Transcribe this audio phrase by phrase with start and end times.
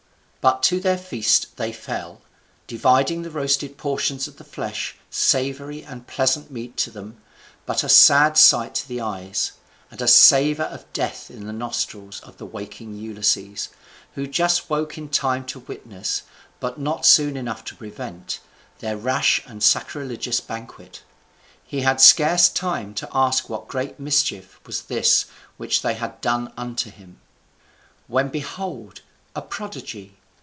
[0.43, 2.23] But to their feast they fell,
[2.65, 7.21] dividing the roasted portions of the flesh, savoury and pleasant meat to them,
[7.67, 9.51] but a sad sight to the eyes,
[9.91, 13.69] and a savour of death in the nostrils, of the waking Ulysses,
[14.15, 16.23] who just woke in time to witness,
[16.59, 18.39] but not soon enough to prevent,
[18.79, 21.03] their rash and sacrilegious banquet.
[21.63, 25.27] He had scarce time to ask what great mischief was this
[25.57, 27.21] which they had done unto him;
[28.07, 29.01] when behold,
[29.35, 30.17] a prodigy!